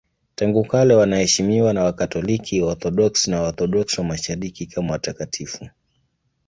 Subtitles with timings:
[0.35, 5.69] Tangu kale wanaheshimiwa na Wakatoliki, Waorthodoksi na Waorthodoksi wa Mashariki kama watakatifu.